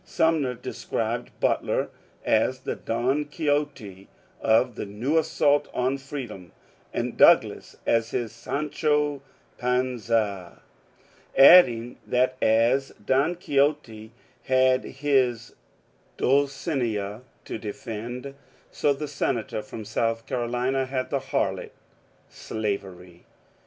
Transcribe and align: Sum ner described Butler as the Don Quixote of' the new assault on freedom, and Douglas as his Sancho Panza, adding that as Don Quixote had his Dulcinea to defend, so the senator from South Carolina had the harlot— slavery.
Sum 0.03 0.41
ner 0.41 0.55
described 0.55 1.29
Butler 1.39 1.91
as 2.25 2.61
the 2.61 2.73
Don 2.75 3.25
Quixote 3.25 4.07
of' 4.41 4.73
the 4.73 4.87
new 4.87 5.19
assault 5.19 5.67
on 5.75 5.99
freedom, 5.99 6.53
and 6.91 7.15
Douglas 7.15 7.77
as 7.85 8.09
his 8.09 8.31
Sancho 8.31 9.21
Panza, 9.59 10.63
adding 11.37 11.99
that 12.07 12.35
as 12.41 12.95
Don 13.05 13.35
Quixote 13.35 14.11
had 14.45 14.85
his 14.85 15.53
Dulcinea 16.17 17.21
to 17.45 17.59
defend, 17.59 18.33
so 18.71 18.93
the 18.93 19.07
senator 19.07 19.61
from 19.61 19.85
South 19.85 20.25
Carolina 20.25 20.87
had 20.87 21.11
the 21.11 21.19
harlot— 21.19 21.69
slavery. 22.27 23.25